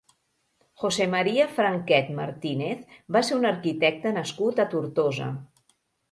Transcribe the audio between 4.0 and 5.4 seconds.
nascut a Tortosa.